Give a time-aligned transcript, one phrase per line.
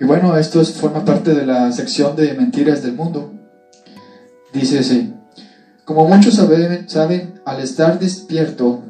[0.00, 3.32] bueno, esto es, forma parte de la sección de mentiras del mundo.
[4.52, 5.14] Dice así,
[5.84, 8.82] como muchos saben, saben al estar despierto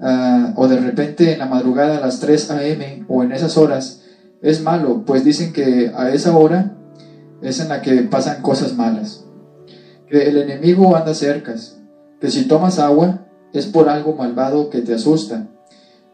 [0.00, 3.04] ah, o de repente en la madrugada a las 3 a.m.
[3.08, 4.02] o en esas horas,
[4.42, 6.76] es malo, pues dicen que a esa hora
[7.42, 9.24] es en la que pasan cosas malas.
[10.08, 11.54] Que el enemigo anda cerca,
[12.20, 15.48] que si tomas agua es por algo malvado que te asusta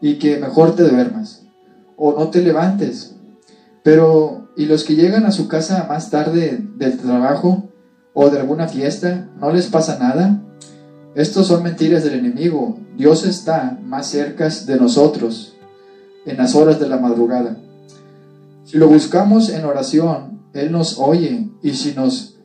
[0.01, 1.43] y que mejor te duermas
[1.97, 3.15] o no te levantes.
[3.83, 7.69] Pero, ¿y los que llegan a su casa más tarde del trabajo
[8.13, 10.41] o de alguna fiesta, no les pasa nada?
[11.15, 12.79] Estos son mentiras del enemigo.
[12.97, 15.55] Dios está más cerca de nosotros
[16.25, 17.57] en las horas de la madrugada.
[18.63, 22.37] Si lo buscamos en oración, Él nos oye y si nos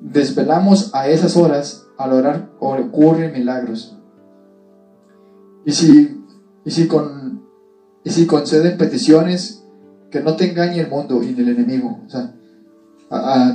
[0.00, 3.96] desvelamos a esas horas, al orar ocurren milagros.
[5.64, 6.22] Y si,
[6.64, 7.42] y si, con,
[8.04, 9.63] y si conceden peticiones,
[10.14, 11.98] que no te engañe el mundo y el enemigo.
[12.06, 12.30] O sea,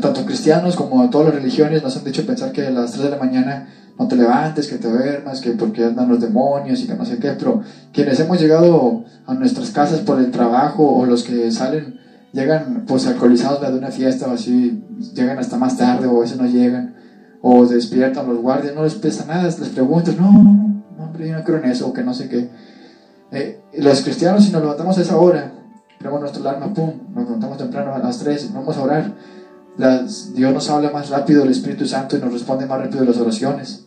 [0.01, 3.05] tanto cristianos como a todas las religiones nos han dicho pensar que a las 3
[3.05, 6.87] de la mañana no te levantes, que te duermas, que porque andan los demonios y
[6.87, 7.61] que no sé qué, pero
[7.93, 11.97] quienes hemos llegado a nuestras casas por el trabajo o los que salen,
[12.33, 14.83] llegan pues alcoholizados de una fiesta o así,
[15.15, 16.93] llegan hasta más tarde o a veces no llegan,
[17.41, 21.37] o despiertan los guardias, no les pesa nada, les preguntas, no, no, no, hombre, yo
[21.37, 22.49] no creo en eso, o que no sé qué.
[23.31, 25.53] Eh, los cristianos, si nos levantamos a esa hora,
[25.99, 29.13] ponemos nuestra alarma, pum, nos levantamos temprano a las 3, vamos a orar.
[30.33, 33.85] Dios nos habla más rápido, el Espíritu Santo, y nos responde más rápido las oraciones.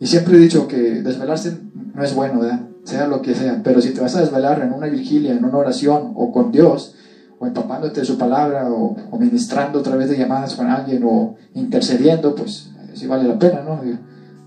[0.00, 1.58] Y siempre he dicho que desvelarse
[1.94, 2.60] no es bueno, ¿verdad?
[2.84, 5.58] sea lo que sea, pero si te vas a desvelar en una vigilia, en una
[5.58, 6.94] oración o con Dios,
[7.38, 12.34] o empapándote de su palabra, o, ministrando a través de llamadas con alguien, o intercediendo,
[12.34, 13.80] pues sí vale la pena, ¿no?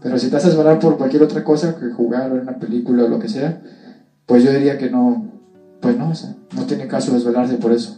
[0.02, 3.03] Pero si te vas a desvelar por cualquier otra cosa, que jugar o una película
[3.03, 3.62] o lo que sea,
[4.25, 5.31] pues yo diría que no,
[5.82, 6.14] pues no,
[6.56, 7.98] no tiene caso desvelarse por eso.